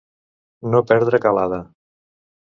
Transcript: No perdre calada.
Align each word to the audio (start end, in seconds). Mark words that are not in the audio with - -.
No 0.75 0.79
perdre 0.91 1.19
calada. 1.25 1.59